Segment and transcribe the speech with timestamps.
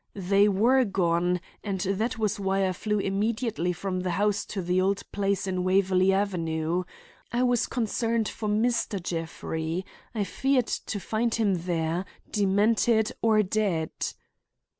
[0.15, 4.81] They were gone, and that was why I flew immediately from the house to the
[4.81, 6.85] old place in Waverley Avenue.
[7.31, 8.99] I was concerned for Mr.
[8.99, 9.85] Jeffrey!
[10.15, 13.91] I feared to find him there, demented or dead."